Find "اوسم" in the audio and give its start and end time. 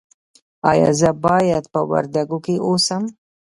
2.67-3.03